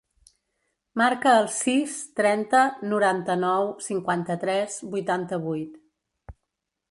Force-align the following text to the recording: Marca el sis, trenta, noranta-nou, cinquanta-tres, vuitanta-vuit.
Marca 1.01 1.33
el 1.41 1.49
sis, 1.55 1.97
trenta, 2.19 2.61
noranta-nou, 2.93 3.69
cinquanta-tres, 3.89 4.79
vuitanta-vuit. 4.95 5.77